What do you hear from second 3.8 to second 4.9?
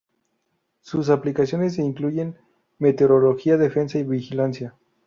y vigilancia.